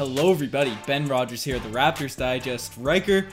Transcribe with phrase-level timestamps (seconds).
[0.00, 0.78] Hello, everybody.
[0.86, 2.72] Ben Rogers here, the Raptors Digest.
[2.78, 3.28] Riker,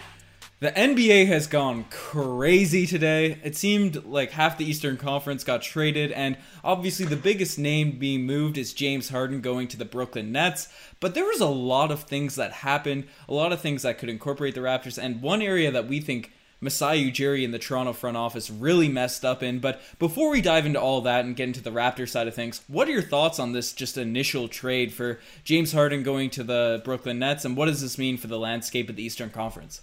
[0.60, 3.40] the NBA has gone crazy today.
[3.42, 8.26] It seemed like half the Eastern Conference got traded, and obviously the biggest name being
[8.26, 10.68] moved is James Harden going to the Brooklyn Nets.
[11.00, 14.10] But there was a lot of things that happened, a lot of things that could
[14.10, 18.18] incorporate the Raptors, and one area that we think Masai Ujiri in the Toronto front
[18.18, 19.60] office really messed up in.
[19.60, 22.62] But before we dive into all that and get into the Raptor side of things,
[22.68, 26.82] what are your thoughts on this just initial trade for James Harden going to the
[26.84, 29.82] Brooklyn Nets, and what does this mean for the landscape of the Eastern Conference?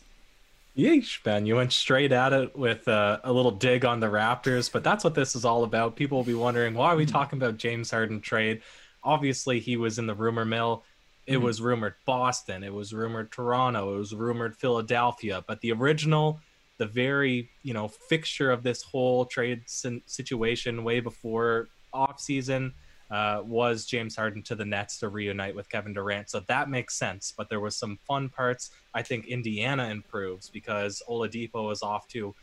[0.77, 4.71] Yeesh, Ben, you went straight at it with uh, a little dig on the Raptors,
[4.73, 5.95] but that's what this is all about.
[5.95, 8.61] People will be wondering why are we talking about James Harden trade?
[9.05, 10.83] Obviously, he was in the rumor mill.
[11.27, 11.45] It mm-hmm.
[11.45, 16.41] was rumored Boston, it was rumored Toronto, it was rumored Philadelphia, but the original
[16.79, 22.73] the very you know fixture of this whole trade situation way before off season
[23.11, 26.31] uh, was James Harden to the Nets to reunite with Kevin Durant.
[26.31, 27.33] So that makes sense.
[27.37, 28.71] But there was some fun parts.
[28.95, 32.35] I think Indiana improves because Oladipo is off to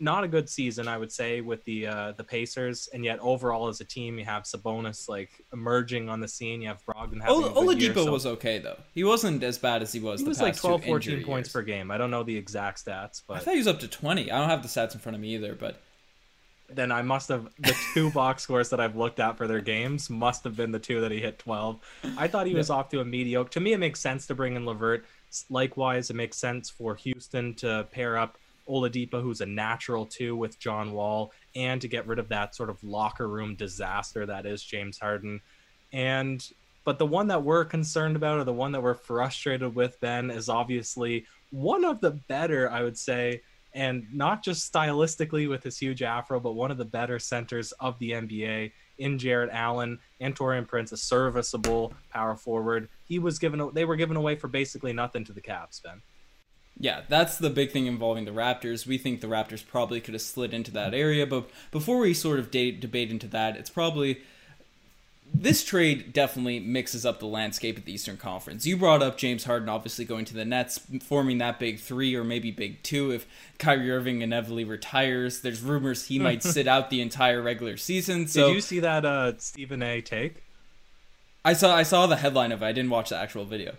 [0.00, 3.68] not a good season, I would say, with the uh, the Pacers, and yet overall
[3.68, 6.62] as a team, you have Sabonis like emerging on the scene.
[6.62, 7.20] You have Brogdon.
[7.20, 8.10] Having Ol- Oladipo year, so...
[8.10, 8.78] was okay though.
[8.94, 10.20] He wasn't as bad as he was.
[10.20, 11.52] He was like 12, 14 points years.
[11.52, 11.90] per game.
[11.90, 14.30] I don't know the exact stats, but I thought he was up to twenty.
[14.30, 15.80] I don't have the stats in front of me either, but
[16.72, 20.08] then I must have the two box scores that I've looked at for their games
[20.08, 21.78] must have been the two that he hit 12.
[22.16, 22.76] I thought he was yeah.
[22.76, 23.50] off to a mediocre.
[23.50, 25.04] To me, it makes sense to bring in LeVert.
[25.48, 28.38] Likewise, it makes sense for Houston to pair up
[28.70, 32.70] Oladipo, who's a natural too, with John Wall, and to get rid of that sort
[32.70, 35.40] of locker room disaster that is James Harden.
[35.92, 36.46] And
[36.84, 40.30] but the one that we're concerned about, or the one that we're frustrated with, Ben,
[40.30, 43.42] is obviously one of the better, I would say,
[43.74, 47.98] and not just stylistically with his huge afro, but one of the better centers of
[47.98, 52.88] the NBA in Jarrett Allen and Taurean Prince, a serviceable power forward.
[53.04, 56.02] He was given, they were given away for basically nothing to the Cavs, Ben.
[56.82, 58.86] Yeah, that's the big thing involving the Raptors.
[58.86, 62.38] We think the Raptors probably could have slid into that area, but before we sort
[62.38, 64.22] of date, debate into that, it's probably
[65.32, 68.66] this trade definitely mixes up the landscape of the Eastern Conference.
[68.66, 72.24] You brought up James Harden obviously going to the Nets, forming that big three or
[72.24, 73.26] maybe big two if
[73.58, 75.42] Kyrie Irving inevitably retires.
[75.42, 78.26] There's rumors he might sit out the entire regular season.
[78.26, 80.00] So Did you see that uh, Stephen A.
[80.00, 80.42] take?
[81.44, 82.66] I saw I saw the headline of it.
[82.66, 83.74] I didn't watch the actual video.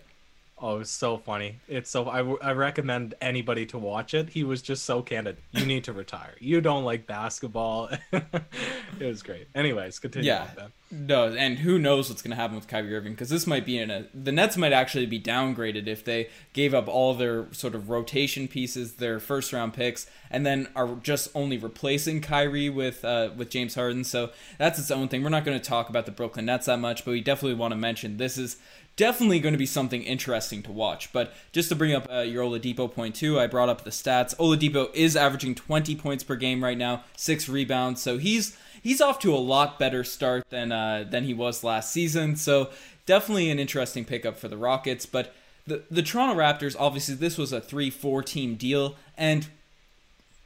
[0.63, 1.59] Oh, it's so funny.
[1.67, 4.29] It's so I, I recommend anybody to watch it.
[4.29, 5.37] He was just so candid.
[5.51, 6.35] You need to retire.
[6.39, 7.89] You don't like basketball.
[8.11, 9.47] it was great.
[9.55, 10.27] Anyways, continue.
[10.27, 10.47] Yeah.
[10.91, 13.79] No, and who knows what's going to happen with Kyrie Irving because this might be
[13.79, 17.73] in a the Nets might actually be downgraded if they gave up all their sort
[17.73, 23.03] of rotation pieces, their first round picks, and then are just only replacing Kyrie with
[23.03, 24.03] uh, with James Harden.
[24.03, 25.23] So that's its own thing.
[25.23, 27.71] We're not going to talk about the Brooklyn Nets that much, but we definitely want
[27.71, 28.57] to mention this is
[29.01, 31.11] definitely going to be something interesting to watch.
[31.11, 34.35] But just to bring up uh, your Oladipo point too, I brought up the stats.
[34.35, 39.17] Oladipo is averaging 20 points per game right now, six rebounds, so he's he's off
[39.21, 42.35] to a lot better start than uh, than he was last season.
[42.35, 42.69] So
[43.07, 45.07] definitely an interesting pickup for the Rockets.
[45.07, 45.33] But
[45.65, 49.47] the the Toronto Raptors, obviously, this was a three four team deal, and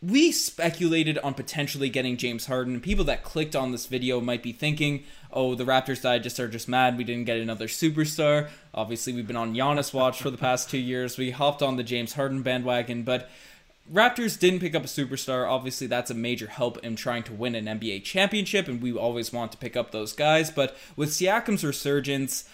[0.06, 2.80] we speculated on potentially getting James Harden.
[2.80, 6.48] People that clicked on this video might be thinking, oh, the Raptors died just are
[6.48, 8.50] just mad we didn't get another superstar.
[8.74, 11.18] Obviously, we've been on Giannis watch for the past two years.
[11.18, 13.30] We hopped on the James Harden bandwagon, but
[13.92, 15.50] Raptors didn't pick up a superstar.
[15.50, 19.34] Obviously, that's a major help in trying to win an NBA championship, and we always
[19.34, 20.52] want to pick up those guys.
[20.52, 22.48] But with Siakam's resurgence,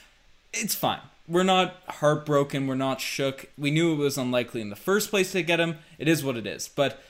[0.54, 1.02] it's fine.
[1.28, 2.68] We're not heartbroken.
[2.68, 3.50] We're not shook.
[3.58, 5.78] We knew it was unlikely in the first place to get him.
[5.98, 6.68] It is what it is.
[6.68, 7.02] But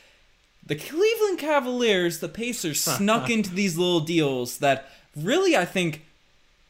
[0.66, 6.06] the Cleveland Cavaliers, the Pacers, snuck into these little deals that really, I think,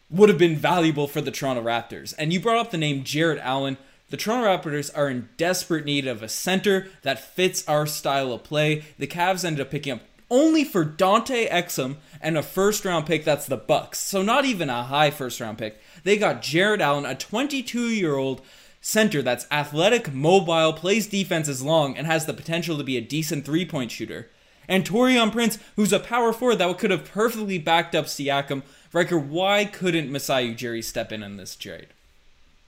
[0.09, 2.13] would have been valuable for the Toronto Raptors.
[2.17, 3.77] And you brought up the name Jarrett Allen.
[4.09, 8.43] The Toronto Raptors are in desperate need of a center that fits our style of
[8.43, 8.83] play.
[8.99, 13.23] The Cavs ended up picking up only for Dante Exum and a first round pick
[13.23, 13.99] that's the Bucks.
[13.99, 15.79] So not even a high first round pick.
[16.03, 18.41] They got Jarrett Allen, a 22 year old
[18.81, 23.01] center that's athletic, mobile, plays defense as long, and has the potential to be a
[23.01, 24.29] decent three point shooter.
[24.67, 28.63] And Taurean Prince, who's a power forward that could have perfectly backed up Siakam.
[28.93, 31.87] Riker, why couldn't Masai Ujiri step in in this trade?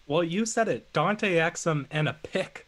[0.07, 0.91] Well, you said it.
[0.93, 2.67] Dante Exum and a pick.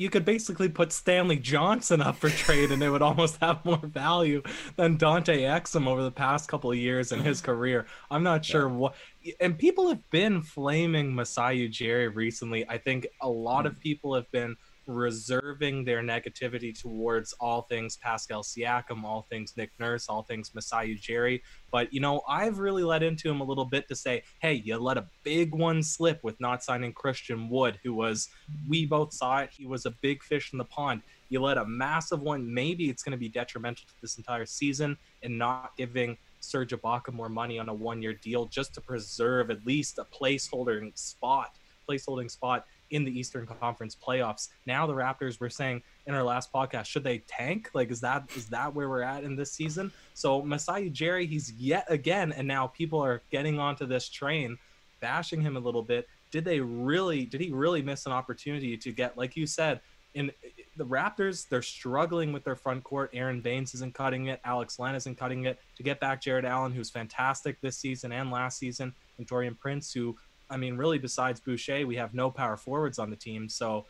[0.00, 3.76] You could basically put Stanley Johnson up for trade and it would almost have more
[3.76, 4.42] value
[4.76, 7.84] than Dante Exum over the past couple of years in his career.
[8.10, 8.74] I'm not sure yeah.
[8.76, 8.94] what
[9.40, 12.66] and people have been flaming Masai Ujiri recently.
[12.66, 14.56] I think a lot of people have been
[14.90, 20.96] reserving their negativity towards all things Pascal Siakam, all things Nick Nurse, all things Masai
[20.96, 21.40] Ujiri.
[21.70, 24.76] But, you know, I've really let into him a little bit to say, hey, you
[24.76, 28.28] let a big one slip with not signing Christian Wood, who was,
[28.68, 31.02] we both saw it, he was a big fish in the pond.
[31.28, 34.96] You let a massive one, maybe it's going to be detrimental to this entire season,
[35.22, 39.50] and not giving Serge Ibaka more money on a one year deal just to preserve
[39.50, 41.56] at least a placeholder spot,
[41.88, 44.48] placeholding spot in the Eastern Conference playoffs.
[44.66, 47.70] Now the Raptors were saying in our last podcast, should they tank?
[47.74, 49.92] Like, is that is that where we're at in this season?
[50.14, 54.58] So Masai Ujiri, he's yet again, and now people are getting onto this train,
[55.00, 56.08] bashing him a little bit.
[56.30, 57.24] Did they really?
[57.24, 59.80] Did he really miss an opportunity to get, like you said,
[60.14, 60.30] in
[60.76, 61.48] the Raptors?
[61.48, 63.10] They're struggling with their front court.
[63.12, 64.40] Aron Baynes isn't cutting it.
[64.44, 65.58] Alex Len isn't cutting it.
[65.76, 69.92] To get back Jarrett Allen, who's fantastic this season and last season, and Taurean Prince,
[69.92, 70.16] who
[70.50, 73.48] I mean, really, besides Boucher, we have no power forwards on the team.
[73.48, 73.86] So,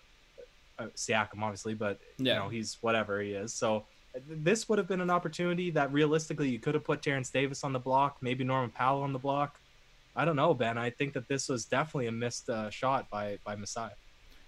[0.79, 2.35] uh, Siakam, obviously, but yeah.
[2.35, 3.55] you know he's whatever he is.
[3.55, 3.87] So,
[4.29, 7.73] this would have been an opportunity that realistically you could have put Terence Davis on
[7.73, 9.59] the block, maybe Norman Powell on the block.
[10.15, 10.77] I don't know, Ben.
[10.77, 13.91] I think that this was definitely a missed uh, shot by by Masai.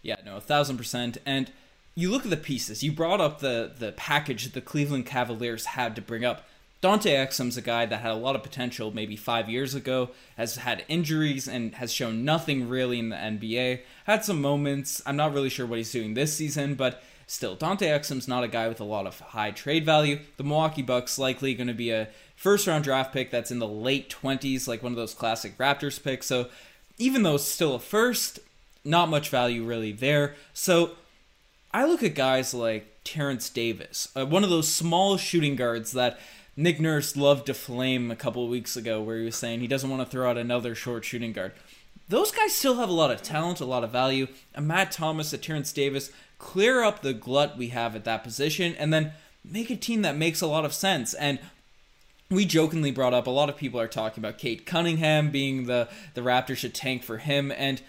[0.02, 1.18] Yeah, no, a thousand percent.
[1.24, 1.50] And
[1.94, 2.82] you look at the pieces.
[2.82, 6.46] You brought up the the package that the Cleveland Cavaliers had to bring up.
[6.82, 10.56] Dante Exum's a guy that had a lot of potential maybe five years ago, has
[10.56, 13.82] had injuries and has shown nothing really in the NBA.
[14.04, 15.00] Had some moments.
[15.06, 18.48] I'm not really sure what he's doing this season, but still, Dante Exum's not a
[18.48, 20.18] guy with a lot of high trade value.
[20.38, 23.68] The Milwaukee Bucks likely going to be a first round draft pick that's in the
[23.68, 26.26] late 20s, like one of those classic Raptors picks.
[26.26, 26.48] So
[26.98, 28.40] even though it's still a first,
[28.84, 30.34] not much value really there.
[30.52, 30.96] So
[31.72, 36.18] I look at guys like Terence Davis, uh, one of those small shooting guards that
[36.56, 39.88] Nick Nurse loved to flame a couple weeks ago, where he was saying he doesn't
[39.88, 41.52] want to throw out another short shooting guard.
[42.08, 44.26] Those guys still have a lot of talent, a lot of value.
[44.54, 48.74] A Matt Thomas, a Terence Davis, clear up the glut we have at that position,
[48.74, 49.12] and then
[49.42, 51.14] make a team that makes a lot of sense.
[51.14, 51.38] And
[52.28, 55.88] we jokingly brought up a lot of people are talking about Cade Cunningham being the
[56.14, 57.80] the Raptors should tank for him, and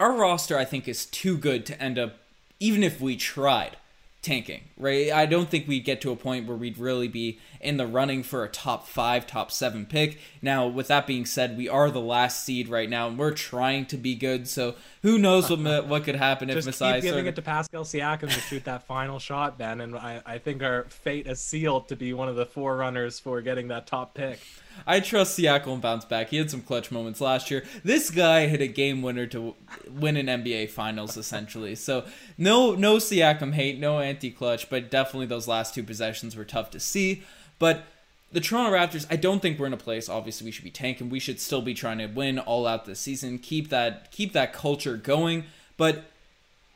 [0.00, 2.16] our roster I think is too good to end up
[2.58, 3.76] even if we tried
[4.22, 5.10] tanking, right?
[5.12, 8.22] I don't think we'd get to a point where we'd really be in the running
[8.22, 10.18] for a top five, top seven pick.
[10.40, 13.86] Now, with that being said, we are the last seed right now, and we're trying
[13.86, 14.46] to be good.
[14.48, 18.32] So who knows what what could happen if Just keep giving it to Pascal Siakam
[18.32, 21.96] to shoot that final shot, Ben, and I, I think our fate is sealed to
[21.96, 24.38] be one of the forerunners for getting that top pick.
[24.86, 26.30] I trust Siakam bounce back.
[26.30, 27.64] He had some clutch moments last year.
[27.84, 29.54] This guy hit a game winner to
[29.90, 31.74] win an NBA Finals, essentially.
[31.74, 32.04] So
[32.38, 36.80] no, no Siakam hate, no anti-clutch, but definitely those last two possessions were tough to
[36.80, 37.24] see.
[37.58, 37.84] But
[38.32, 40.08] the Toronto Raptors, I don't think we're in a place.
[40.08, 41.10] Obviously, we should be tanking.
[41.10, 43.38] We should still be trying to win all out this season.
[43.38, 45.44] Keep that keep that culture going.
[45.76, 46.04] But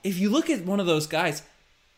[0.05, 1.43] if you look at one of those guys,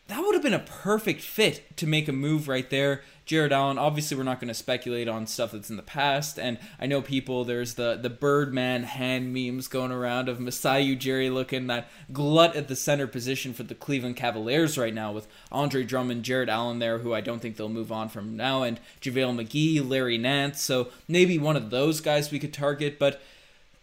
[0.09, 3.03] that would have been a perfect fit to make a move right there.
[3.25, 6.57] Jarrett Allen, obviously we're not going to speculate on stuff that's in the past, and
[6.79, 11.67] I know people there's the the Birdman hand memes going around of Masai Ujiri looking
[11.67, 16.23] that glut at the center position for the Cleveland Cavaliers right now with Andre Drummond,
[16.23, 19.87] Jarrett Allen there, who I don't think they'll move on from now, and JaVale McGee,
[19.87, 20.63] Larry Nance.
[20.63, 23.21] So maybe one of those guys we could target, but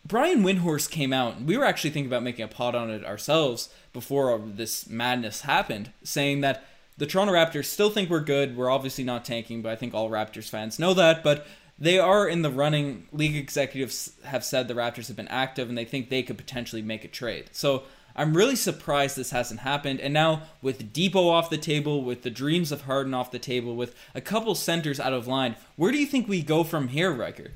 [0.07, 3.05] Brian Windhorst came out, and we were actually thinking about making a pod on it
[3.05, 6.65] ourselves before this madness happened, saying that
[6.97, 8.57] the Toronto Raptors still think we're good.
[8.57, 11.25] We're obviously not tanking, but I think all Raptors fans know that.
[11.25, 11.47] But
[11.77, 13.09] they are in the running.
[13.13, 16.83] League executives have said the Raptors have been active, and they think they could potentially
[16.83, 17.51] make a trade.
[17.51, 17.83] So
[18.15, 20.01] I'm really surprised this hasn't happened.
[20.01, 23.75] And now with Depot off the table, with the dreams of Harden off the table,
[23.75, 27.11] with a couple centers out of line, where do you think we go from here,
[27.11, 27.51] Riker?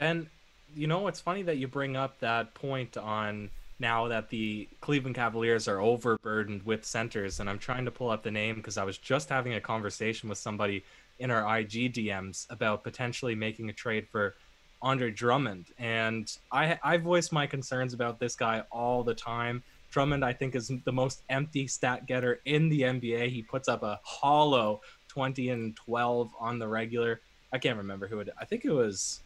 [0.00, 0.26] And
[0.74, 5.16] you know, it's funny that you bring up that point on now that the Cleveland
[5.16, 7.40] Cavaliers are overburdened with centers.
[7.40, 10.28] And I'm trying to pull up the name because I was just having a conversation
[10.28, 10.84] with somebody
[11.18, 14.34] in our IG DMs about potentially making a trade for
[14.82, 15.66] Andre Drummond.
[15.78, 19.62] And I, I voice my concerns about this guy all the time.
[19.90, 23.30] Drummond, I think, is the most empty stat getter in the NBA.
[23.30, 27.20] He puts up a hollow 20 and 12 on the regular.
[27.52, 28.28] I can't remember who it.
[28.38, 29.20] I think it was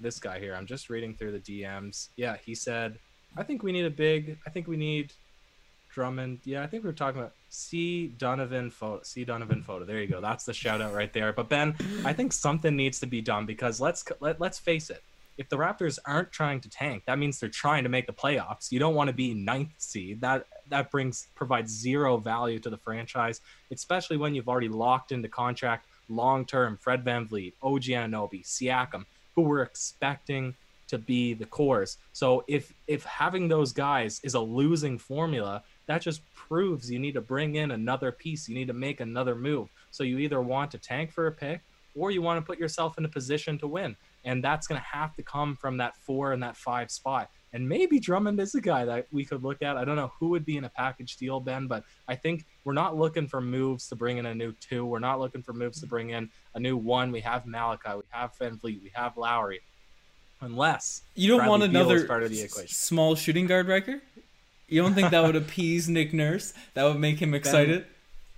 [0.00, 0.54] this guy here.
[0.54, 2.08] I'm just reading through the DMs.
[2.16, 2.98] Yeah, he said,
[3.36, 4.38] I think we need a big.
[4.46, 5.12] I think we need
[5.92, 6.40] Drummond.
[6.44, 9.02] Yeah, I think we were talking about C Donovan photo.
[9.02, 9.84] C Donovan photo.
[9.84, 10.20] There you go.
[10.20, 11.32] That's the shout out right there.
[11.32, 11.74] But Ben,
[12.04, 15.02] I think something needs to be done because let's let, let's face it.
[15.38, 18.72] If the Raptors aren't trying to tank, that means they're trying to make the playoffs.
[18.72, 20.20] You don't want to be ninth seed.
[20.22, 25.28] That that brings provides zero value to the franchise, especially when you've already locked into
[25.28, 26.78] contract long term.
[26.80, 29.04] Fred VanVleet, OG Anunoby, Siakam
[29.36, 30.54] who we're expecting
[30.88, 31.98] to be the cores.
[32.12, 37.14] So if if having those guys is a losing formula, that just proves you need
[37.14, 38.48] to bring in another piece.
[38.48, 39.68] You need to make another move.
[39.90, 41.60] So you either want to tank for a pick
[41.94, 43.96] or you want to put yourself in a position to win.
[44.24, 47.30] And that's going to have to come from that four and that five spot.
[47.56, 49.78] And maybe Drummond is a guy that we could look at.
[49.78, 52.74] I don't know who would be in a package deal, Ben, but I think we're
[52.74, 54.84] not looking for moves to bring in a new two.
[54.84, 57.10] We're not looking for moves to bring in a new one.
[57.10, 59.62] We have Malachi, we have VanVleet, we have Lowry.
[60.42, 62.68] Unless you don't Bradley want another part of the equation.
[62.68, 64.02] small shooting guard Riker.
[64.68, 66.52] You don't think that would appease Nick Nurse?
[66.74, 67.86] That would make him excited.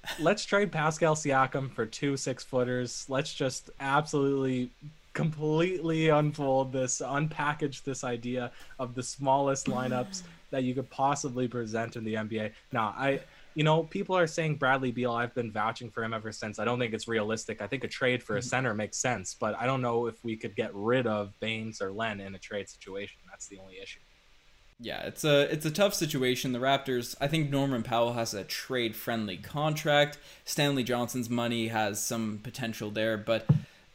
[0.06, 3.04] Ben, let's trade Pascal Siakam for two six footers.
[3.08, 4.70] Let's just absolutely
[5.18, 11.96] completely unfold this, unpackage this idea of the smallest lineups that you could possibly present
[11.96, 12.52] in the NBA.
[12.72, 13.18] Now, I,
[13.56, 15.10] you know, people are saying Bradley Beal.
[15.10, 16.60] I've been vouching for him ever since.
[16.60, 17.60] I don't think it's realistic.
[17.60, 18.46] I think a trade for a mm-hmm.
[18.46, 21.90] center makes sense, but I don't know if we could get rid of Baynes or
[21.90, 23.18] Len in a trade situation.
[23.28, 23.98] That's the only issue.
[24.78, 26.52] Yeah, it's a it's a tough situation.
[26.52, 30.16] The Raptors, I think Norman Powell has a trade friendly contract.
[30.44, 33.44] Stanley Johnson's money has some potential there, but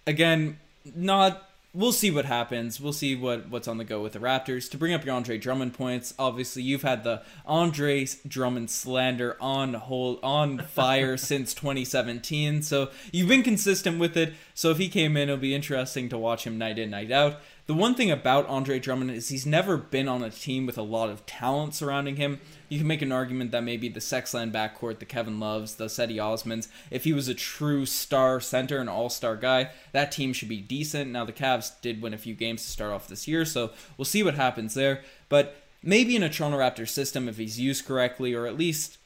[0.06, 0.60] again,
[0.96, 2.80] not we'll see what happens.
[2.80, 4.70] We'll see what what's on the go with the Raptors.
[4.72, 9.74] To bring up your Andre Drummond points, obviously you've had the Andre Drummond slander on
[9.74, 12.62] hold on fire since 2017.
[12.62, 14.34] So you've been consistent with it.
[14.54, 17.40] So if he came in, it'll be interesting to watch him night in, night out.
[17.66, 20.82] The one thing about Andre Drummond is he's never been on a team with a
[20.82, 22.42] lot of talent surrounding him.
[22.74, 26.16] You can make an argument that maybe the Sexland backcourt, the Kevin Loves, the Cedi
[26.16, 30.50] Osmans, if he was a true star center, an all star guy, that team should
[30.50, 31.12] be decent.
[31.12, 34.06] Now, the Cavs did win a few games to start off this year, so we'll
[34.06, 35.04] see what happens there.
[35.30, 38.98] But maybe in a Toronto Raptors system, if he's used correctly, or at least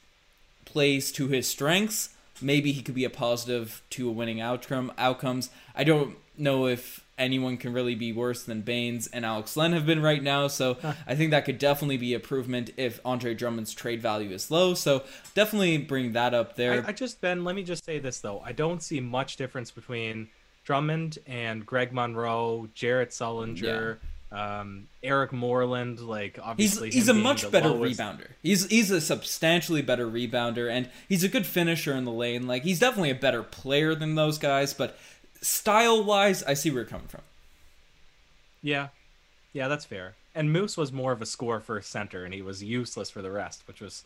[0.64, 4.92] plays to his strengths, maybe he could be a positive to a winning outcome.
[4.96, 5.50] Outcomes.
[5.74, 9.84] I don't know if anyone can really be worse than Baynes and Alex Len have
[9.84, 10.48] been right now.
[10.48, 14.74] So I think that could definitely be improvement if Andre Drummond's trade value is low.
[14.74, 15.02] So
[15.34, 16.84] definitely bring that up there.
[16.84, 18.40] I, I just Ben, let me just say this though.
[18.44, 20.28] I don't see much difference between
[20.64, 23.96] Drummond and Greg Monroe, Jared Sullinger.
[23.96, 24.04] Yeah.
[24.30, 27.98] Um, Eric Moreland, like obviously, he's, he's a much better lowest.
[27.98, 28.26] rebounder.
[28.42, 32.46] He's he's a substantially better rebounder, and he's a good finisher in the lane.
[32.46, 34.98] Like he's definitely a better player than those guys, but
[35.40, 37.22] style wise, I see where you're coming from.
[38.62, 38.88] Yeah,
[39.52, 40.14] yeah, that's fair.
[40.34, 43.30] And Moose was more of a score for center, and he was useless for the
[43.30, 44.04] rest, which was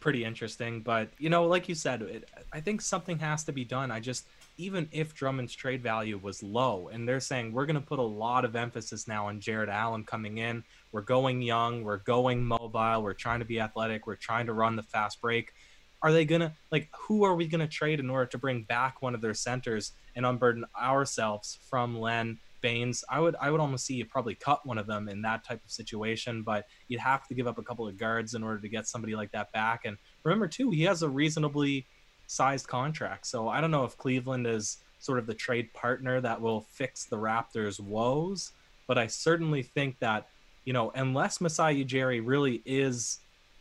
[0.00, 0.80] pretty interesting.
[0.80, 3.90] But you know, like you said, it, I think something has to be done.
[3.90, 4.26] I just
[4.58, 8.02] even if Drummond's trade value was low, and they're saying we're going to put a
[8.02, 10.64] lot of emphasis now on Jarrett Allen coming in.
[10.92, 14.76] We're going young, we're going mobile, we're trying to be athletic, we're trying to run
[14.76, 15.52] the fast break.
[16.06, 19.12] Are they gonna like who are we gonna trade in order to bring back one
[19.12, 23.02] of their centers and unburden ourselves from Len Baynes.
[23.10, 25.64] I would I would almost see you probably cut one of them in that type
[25.64, 28.68] of situation, but you'd have to give up a couple of guards in order to
[28.68, 29.84] get somebody like that back.
[29.84, 31.88] And remember too, he has a reasonably
[32.28, 33.26] sized contract.
[33.26, 37.04] So I don't know if Cleveland is sort of the trade partner that will fix
[37.04, 38.52] the Raptors' woes,
[38.86, 40.28] but I certainly think that,
[40.64, 43.18] you know, unless Masai Ujiri really is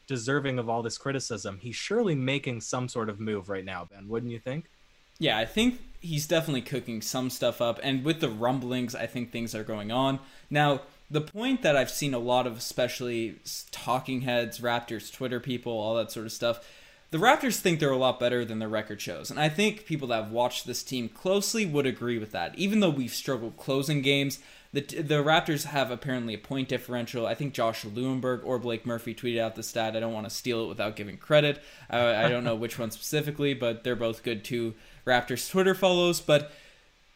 [0.07, 4.07] deserving of all this criticism, he's surely making some sort of move right now, Ben,
[4.07, 4.69] wouldn't you think?
[5.17, 9.31] Yeah, I think he's definitely cooking some stuff up, and with the rumblings, I think
[9.31, 10.19] things are going on.
[10.49, 13.35] Now, the point that I've seen a lot of, especially
[13.71, 16.67] talking heads, Raptors, Twitter people, all that sort of stuff,
[17.11, 19.29] the Raptors think they're a lot better than the record shows.
[19.29, 22.57] And I think people that have watched this team closely would agree with that.
[22.57, 24.39] Even though we've struggled closing games,
[24.75, 27.25] the, the Raptors have apparently a point differential.
[27.25, 29.95] I think Josh Lewenberg or Blake Murphy tweeted out the stat.
[29.95, 31.63] I don't want to steal it without giving credit.
[31.89, 34.73] I don't know which one specifically, but they're both good too.
[35.07, 36.51] Raptors Twitter follows, but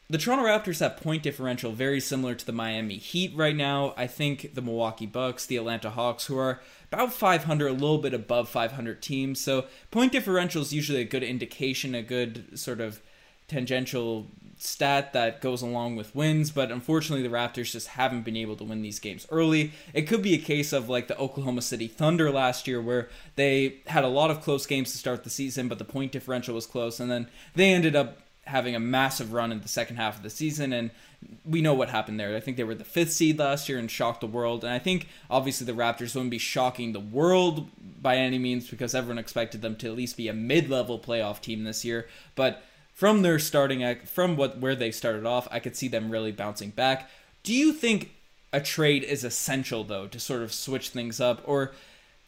[0.09, 3.93] the Toronto Raptors have point differential very similar to the Miami Heat right now.
[3.97, 6.61] I think the Milwaukee Bucks, the Atlanta Hawks, who are
[6.93, 9.41] about 500, a little bit above 500 teams.
[9.41, 13.01] So point differential is usually a good indication, a good sort of
[13.49, 14.27] tangential
[14.59, 18.63] stat that goes along with wins, but unfortunately the Raptors just haven't been able to
[18.63, 19.71] win these games early.
[19.93, 23.77] It could be a case of like the Oklahoma City Thunder last year where they
[23.87, 26.65] had a lot of close games to start the season, but the point differential was
[26.65, 30.23] close, and then they ended up having a massive run in the second half of
[30.23, 30.89] the season and
[31.45, 32.35] we know what happened there.
[32.35, 34.63] I think they were the fifth seed last year and shocked the world.
[34.63, 37.69] And I think obviously the Raptors wouldn't be shocking the world
[38.01, 41.63] by any means because everyone expected them to at least be a mid-level playoff team
[41.63, 42.07] this year.
[42.35, 42.63] But
[42.99, 46.33] from their starting act, from what where they started off, I could see them really
[46.33, 47.09] bouncing back.
[47.43, 48.11] Do you think
[48.51, 51.71] a trade is essential though to sort of switch things up, or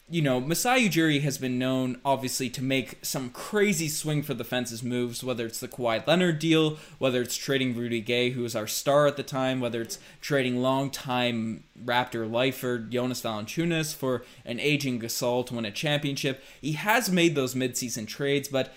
[0.10, 4.46] you know, Masai Ujiri has been known, obviously, to make some crazy swing for the
[4.46, 8.56] fences moves, whether it's the Kawhi Leonard deal, whether it's trading Rudy Gay, who was
[8.56, 14.62] our star at the time, whether it's trading longtime Raptor lifer Jonas Valanciunas for an
[14.62, 16.42] aging Gasol to win a championship.
[16.62, 18.74] He has made those midseason trades, but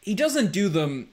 [0.00, 1.08] he doesn't do them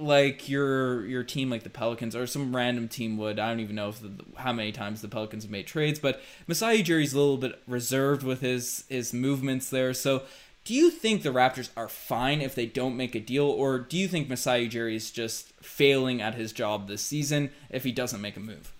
[0.00, 3.38] like your your team like the Pelicans or some random team would.
[3.38, 6.20] I don't even know if the, how many times the Pelicans have made trades, but
[6.46, 9.94] Masai Ujiri's a little bit reserved with his his movements there.
[9.94, 10.22] So,
[10.64, 13.96] do you think the Raptors are fine if they don't make a deal, or do
[13.96, 18.20] you think Masai Ujiri is just failing at his job this season if he doesn't
[18.20, 18.72] make a move?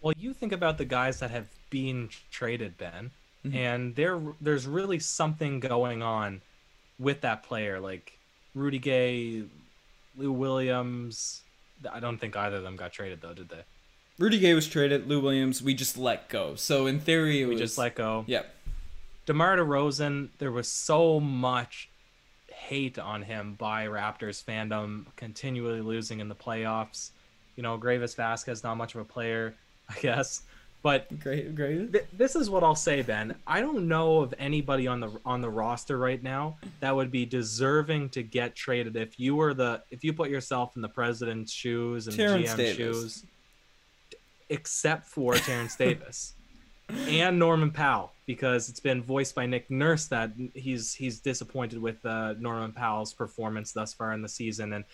[0.00, 3.10] Well, you think about the guys that have been traded, Ben,
[3.44, 3.56] mm-hmm.
[3.56, 6.42] and there there's really something going on
[6.98, 8.18] with that player, like
[8.54, 9.44] Rudy Gay,
[10.16, 11.42] Lou Williams.
[11.92, 13.64] I don't think either of them got traded though, did they?
[14.18, 15.08] Rudy Gay was traded.
[15.08, 16.54] Lou Williams, we just let go.
[16.54, 18.24] So in theory, we was, just let go.
[18.28, 18.54] Yep.
[19.26, 21.88] DeMar DeRozan, there was so much
[22.48, 27.10] hate on him by Raptors fandom, continually losing in the playoffs.
[27.56, 29.54] You know, Greivis Vasquez, not much of a player,
[29.88, 30.42] I guess.
[30.84, 31.92] But great, great.
[31.92, 33.34] Th- this is what I'll say, Ben.
[33.46, 37.24] I don't know of anybody on the on the roster right now that would be
[37.24, 41.50] deserving to get traded if you were the if you put yourself in the president's
[41.50, 42.76] shoes and Terence GM Davis.
[42.76, 43.24] shoes,
[44.50, 46.34] except for Terence Davis
[47.08, 52.04] and Norman Powell, because it's been voiced by Nick Nurse that he's he's disappointed with
[52.04, 54.84] uh, Norman Powell's performance thus far in the season, and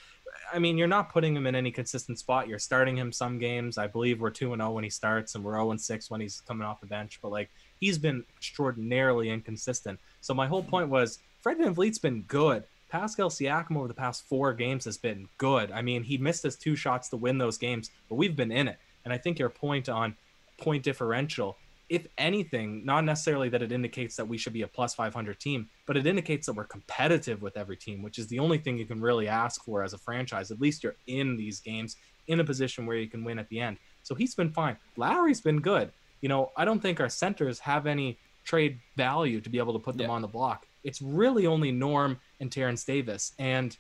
[0.53, 2.49] I mean, you're not putting him in any consistent spot.
[2.49, 3.79] You're starting him some games.
[3.79, 6.21] I believe we're 2 and 0 when he starts and we're 0 and 6 when
[6.21, 9.99] he's coming off the bench, but like he's been extraordinarily inconsistent.
[10.21, 12.65] So my whole point was Fred VanVleet's been good.
[12.89, 15.71] Pascal Siakam over the past 4 games has been good.
[15.71, 18.69] I mean, he missed his two shots to win those games, but we've been in
[18.69, 18.79] it.
[19.05, 20.17] And I think your point on
[20.59, 21.57] point differential
[21.91, 25.69] if anything, not necessarily that it indicates that we should be a plus 500 team,
[25.87, 28.87] but it indicates that we're competitive with every team, which is the only thing you
[28.87, 30.53] can really ask for as a franchise.
[30.53, 31.97] At least you're in these games
[32.29, 33.77] in a position where you can win at the end.
[34.05, 34.77] So he's been fine.
[34.97, 35.91] Lowry's been good.
[36.21, 39.81] You know, I don't think our centers have any trade value to be able to
[39.81, 40.13] put them yeah.
[40.13, 40.67] on the block.
[40.85, 43.33] It's really only Norm and Terence Davis.
[43.41, 43.77] And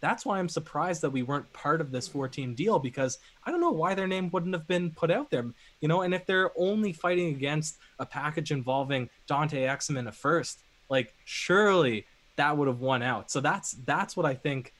[0.00, 3.60] that's why I'm surprised that we weren't part of this 14 deal because I don't
[3.60, 5.46] know why their name wouldn't have been put out there,
[5.80, 6.02] you know.
[6.02, 11.14] And if they're only fighting against a package involving Dante Exum in a first, like
[11.24, 12.06] surely
[12.36, 13.30] that would have won out.
[13.30, 14.72] So that's that's what I think.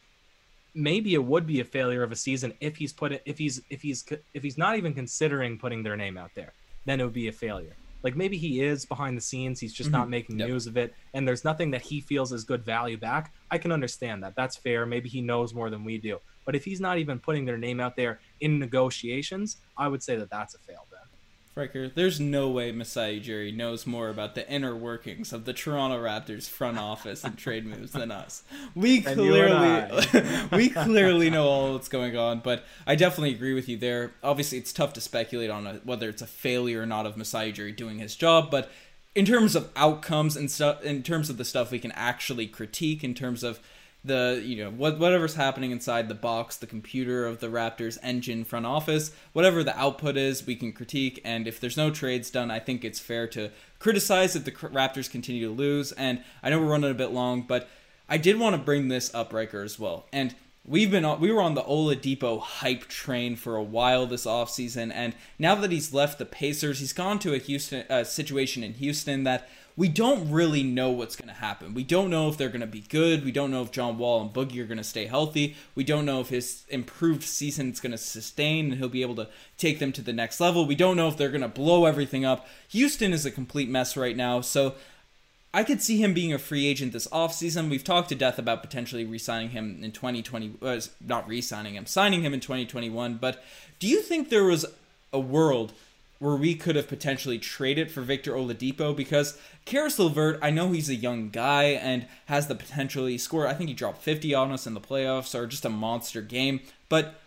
[0.74, 3.60] Maybe it would be a failure of a season if he's put it if he's
[3.70, 4.04] if he's
[4.34, 6.52] if he's not even considering putting their name out there,
[6.84, 7.74] then it would be a failure.
[8.02, 9.98] Like maybe he is behind the scenes, he's just mm-hmm.
[9.98, 10.48] not making yep.
[10.48, 13.32] news of it, and there's nothing that he feels is good value back.
[13.50, 14.34] I can understand that.
[14.36, 14.86] That's fair.
[14.86, 16.18] Maybe he knows more than we do.
[16.44, 20.16] But if he's not even putting their name out there in negotiations, I would say
[20.16, 20.86] that that's a fail.
[21.54, 25.98] Riker, there's no way Masai Ujiri knows more about the inner workings of the Toronto
[26.00, 28.44] Raptors front office and trade moves than us.
[28.74, 29.88] We clearly
[30.52, 34.12] we clearly know all that's going on, but I definitely agree with you there.
[34.22, 37.52] Obviously, it's tough to speculate on a, whether it's a failure or not of Masai
[37.52, 38.70] Ujiri doing his job, but
[39.14, 43.02] in terms of outcomes and stuff, in terms of the stuff we can actually critique,
[43.02, 43.58] in terms of
[44.04, 48.44] the you know what whatever's happening inside the box, the computer of the Raptors engine
[48.44, 51.20] front office, whatever the output is, we can critique.
[51.24, 55.10] And if there's no trades done, I think it's fair to criticize if the Raptors
[55.10, 55.92] continue to lose.
[55.92, 57.68] And I know we're running a bit long, but
[58.08, 60.06] I did want to bring this up, Riker, as well.
[60.12, 60.34] And
[60.64, 64.92] we've been on, we were on the Oladipo hype train for a while this offseason,
[64.94, 68.74] and now that he's left the Pacers, he's gone to a Houston uh, situation in
[68.74, 71.72] Houston that we don't really know what's going to happen.
[71.72, 73.24] We don't know if they're going to be good.
[73.24, 75.54] We don't know if John Wall and Boogie are going to stay healthy.
[75.76, 79.14] We don't know if his improved season is going to sustain and he'll be able
[79.14, 80.66] to take them to the next level.
[80.66, 82.48] We don't know if they're going to blow everything up.
[82.70, 84.40] Houston is a complete mess right now.
[84.40, 84.74] So
[85.54, 87.70] I could see him being a free agent this offseason.
[87.70, 91.76] We've talked to death about potentially re signing him in 2020, uh, not re signing
[91.76, 93.18] him, signing him in 2021.
[93.18, 93.44] But
[93.78, 94.66] do you think there was
[95.12, 95.72] a world
[96.18, 100.88] where we could have potentially traded for Victor Oladipo because Caris LeVert, I know he's
[100.88, 103.46] a young guy and has the potential to score.
[103.46, 106.60] I think he dropped 50 on us in the playoffs or just a monster game.
[106.88, 107.20] But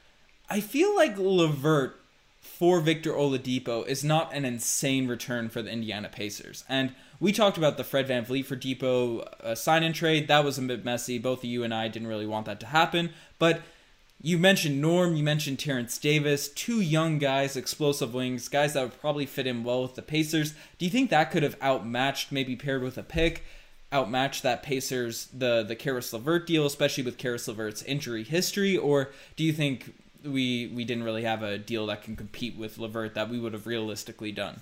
[0.50, 2.02] I feel like LeVert
[2.42, 6.66] for Victor Oladipo is not an insane return for the Indiana Pacers.
[6.68, 10.28] And we talked about the Fred VanVleet for Depot uh, sign and trade.
[10.28, 11.18] That was a bit messy.
[11.18, 13.12] Both of you and I didn't really want that to happen.
[13.40, 13.62] But
[14.22, 19.02] you mentioned Norm, you mentioned Terence Davis, two young guys, explosive wings, guys that would
[19.02, 20.54] probably fit in well with the Pacers.
[20.78, 23.44] Do you think that could have outmatched, maybe paired with a pick,
[23.92, 29.10] outmatched that Pacers the the Caris LeVert deal, especially with Caris LeVert's injury history, or
[29.36, 33.16] do you think we we didn't really have a deal that can compete with LeVert
[33.16, 34.62] that we would have realistically done?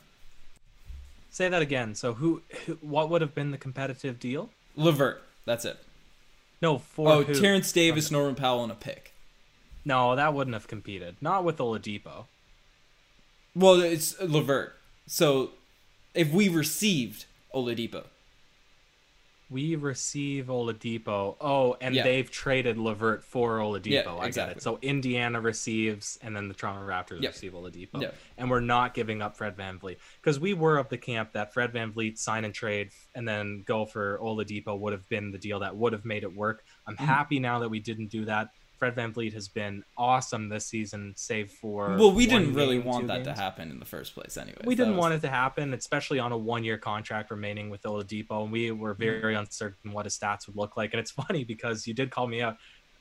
[1.32, 1.96] Say that again.
[1.96, 4.50] So who, who what would have been the competitive deal?
[4.76, 5.22] LeVert.
[5.46, 5.78] That's it.
[6.62, 7.34] No, for Oh, who?
[7.36, 9.09] Terence Davis, Norman Powell, and a pick.
[9.90, 11.16] No, that wouldn't have competed.
[11.20, 12.26] Not with Oladipo.
[13.56, 14.74] Well, it's LeVert.
[15.08, 15.52] So
[16.14, 18.04] if we received Oladipo,
[19.52, 21.36] We receive Oladipo.
[21.42, 22.04] Oh, and Yeah.
[22.04, 23.88] they've traded LeVert for Oladipo.
[24.06, 24.56] Yeah, I get exactly.
[24.58, 24.62] it.
[24.62, 28.00] So Indiana receives, and then the Toronto Raptors receive Oladipo.
[28.00, 28.16] Yep.
[28.38, 29.98] And we're not giving up Fred VanVleet.
[30.22, 33.88] Because we were of the camp that Fred VanVleet sign and trade and then go
[33.88, 36.64] for Oladipo would have been the deal that would have made it work.
[36.86, 37.06] I'm Mm-hmm.
[37.06, 38.50] happy now that we didn't do that.
[38.80, 41.98] Fred VanVleet has been awesome this season, save for.
[42.00, 44.62] well, we one didn't really game, want that to happen in the first place, anyway.
[44.64, 48.52] We didn't want it to happen, especially on a one-year contract remaining with Oladipo, and
[48.52, 49.04] we were Mm-hmm.
[49.22, 50.94] very uncertain what his stats would look like.
[50.94, 52.56] And it's funny because you did call me out.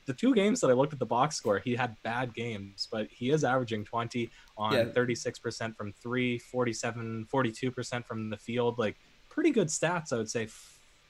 [0.05, 3.07] The two games that I looked at the box score, he had bad games, but
[3.11, 4.83] he is averaging 20 on Yeah.
[4.85, 8.77] 36% from three, 47, 42% from the field.
[8.79, 8.97] Like
[9.29, 10.47] pretty good stats, I would say.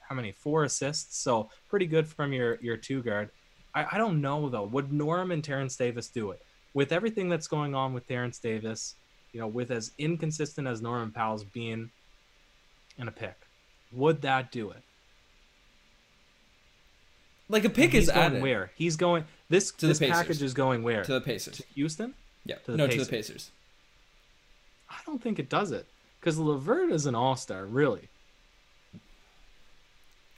[0.08, 0.32] How many?
[0.32, 1.20] Four assists.
[1.20, 3.30] So pretty good from your your two guard.
[3.74, 4.64] I, I don't know though.
[4.64, 6.42] Would Norm and Terence Davis do it
[6.74, 8.96] with everything that's going on with Terence Davis?
[9.32, 11.92] You know, with as inconsistent as Norman Powell's being
[12.98, 13.36] in a pick,
[13.92, 14.82] would that do it?
[17.48, 18.72] Like a pick is going where?
[18.76, 19.26] He's going.
[19.50, 21.04] This To this package is going where?
[21.04, 21.58] to the Pacers.
[21.58, 22.14] To Houston?
[22.46, 23.52] Yeah, to no, to the Pacers.
[24.90, 25.86] I don't think it does it
[26.20, 28.10] because LeVert is an all star, really.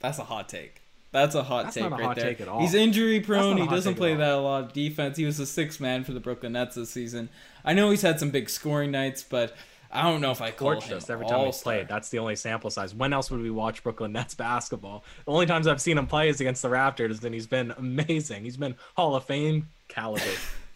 [0.00, 0.81] That's a hot take.
[1.12, 2.24] That's a hot That's take not a right hot there.
[2.24, 2.60] take at all.
[2.60, 3.58] He's injury prone.
[3.58, 5.18] He doesn't play that a lot of defense.
[5.18, 7.28] He was a sixth man for the Brooklyn Nets this season.
[7.64, 9.54] I know he's had some big scoring nights, but
[9.90, 11.74] I don't know if I call him us every time all-star.
[11.74, 11.88] played.
[11.88, 12.94] That's the only sample size.
[12.94, 15.04] When else would we watch Brooklyn Nets basketball?
[15.26, 18.44] The only times I've seen him play is against the Raptors, and he's been amazing.
[18.44, 20.24] He's been Hall of Fame caliber.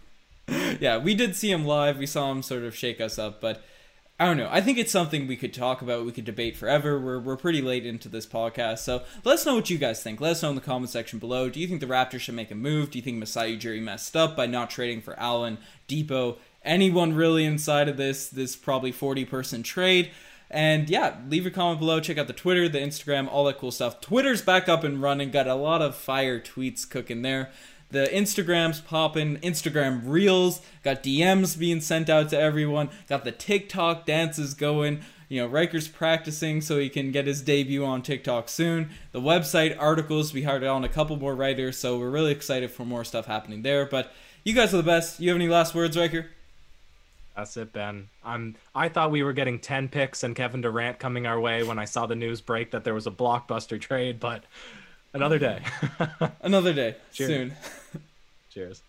[0.80, 1.96] yeah, we did see him live.
[1.96, 3.64] We saw him sort of shake us up, but
[4.18, 4.48] I don't know.
[4.50, 6.06] I think it's something we could talk about.
[6.06, 6.98] We could debate forever.
[6.98, 10.22] We're we're pretty late into this podcast, so let us know what you guys think.
[10.22, 11.50] Let us know in the comment section below.
[11.50, 12.90] Do you think the Raptors should make a move?
[12.90, 17.44] Do you think Masai Ujiri messed up by not trading for Allen, Depot, anyone really
[17.44, 20.10] inside of this this probably forty person trade?
[20.50, 22.00] And yeah, leave your comment below.
[22.00, 24.00] Check out the Twitter, the Instagram, all that cool stuff.
[24.00, 25.30] Twitter's back up and running.
[25.30, 27.50] Got a lot of fire tweets cooking there.
[27.90, 34.06] The Instagram's popping, Instagram Reels, got DMs being sent out to everyone, got the TikTok
[34.06, 35.02] dances going.
[35.28, 38.90] You know, Riker's practicing so he can get his debut on TikTok soon.
[39.12, 42.84] The website articles, we hired on a couple more writers, so we're really excited for
[42.84, 43.86] more stuff happening there.
[43.86, 44.12] But
[44.44, 45.18] you guys are the best.
[45.18, 46.26] You have any last words, Riker?
[47.36, 48.08] That's it, Ben.
[48.24, 48.56] I'm.
[48.74, 51.84] I thought we were getting ten picks and Kevin Durant coming our way when I
[51.84, 54.44] saw the news break that there was a blockbuster trade, but
[55.16, 55.62] another day.
[56.42, 57.28] Another day Cheers.
[57.30, 57.52] soon.
[58.50, 58.82] Cheers.